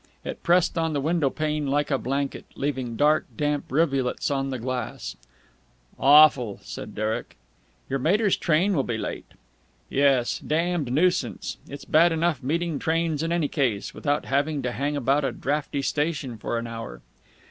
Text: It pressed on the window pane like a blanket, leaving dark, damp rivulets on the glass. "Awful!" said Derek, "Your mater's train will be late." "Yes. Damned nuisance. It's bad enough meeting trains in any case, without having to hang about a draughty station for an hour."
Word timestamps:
It 0.25 0.41
pressed 0.41 0.79
on 0.79 0.93
the 0.93 0.99
window 0.99 1.29
pane 1.29 1.67
like 1.67 1.91
a 1.91 1.97
blanket, 1.99 2.45
leaving 2.55 2.95
dark, 2.95 3.27
damp 3.37 3.71
rivulets 3.71 4.31
on 4.31 4.49
the 4.49 4.57
glass. 4.57 5.15
"Awful!" 5.99 6.59
said 6.63 6.95
Derek, 6.95 7.37
"Your 7.87 7.99
mater's 7.99 8.35
train 8.35 8.73
will 8.75 8.81
be 8.81 8.97
late." 8.97 9.27
"Yes. 9.91 10.39
Damned 10.39 10.91
nuisance. 10.91 11.57
It's 11.69 11.85
bad 11.85 12.11
enough 12.11 12.41
meeting 12.41 12.79
trains 12.79 13.21
in 13.21 13.31
any 13.31 13.47
case, 13.47 13.93
without 13.93 14.25
having 14.25 14.63
to 14.63 14.71
hang 14.71 14.97
about 14.97 15.23
a 15.23 15.31
draughty 15.31 15.83
station 15.83 16.35
for 16.39 16.57
an 16.57 16.65
hour." 16.65 17.03